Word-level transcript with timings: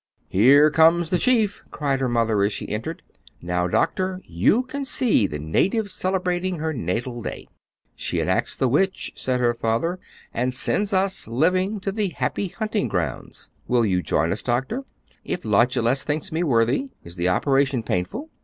"Here 0.29 0.71
comes 0.71 1.11
the 1.11 1.19
chief!" 1.19 1.63
cried 1.69 1.99
her 1.99 2.09
mother 2.09 2.41
as 2.41 2.51
she 2.51 2.67
entered. 2.69 3.03
"Now, 3.39 3.67
Doctor, 3.67 4.19
you 4.25 4.63
can 4.63 4.83
see 4.83 5.27
the 5.27 5.37
native 5.37 5.91
celebrating 5.91 6.57
her 6.57 6.73
natal 6.73 7.21
day." 7.21 7.47
"She 7.95 8.19
enacts 8.19 8.55
the 8.55 8.67
witch," 8.67 9.11
said 9.13 9.39
her 9.39 9.53
father 9.53 9.99
"and 10.33 10.55
sends 10.55 10.91
us, 10.91 11.27
living, 11.27 11.79
to 11.81 11.91
the 11.91 12.07
happy 12.09 12.47
hunting 12.47 12.87
grounds. 12.87 13.51
Will 13.67 13.85
you 13.85 14.01
join 14.01 14.31
us, 14.31 14.41
Doctor?" 14.41 14.85
"If 15.23 15.45
Lachesis 15.45 16.03
thinks 16.03 16.31
me 16.31 16.41
worthy. 16.41 16.89
Is 17.03 17.15
the 17.15 17.29
operation 17.29 17.83
painful?" 17.83 18.31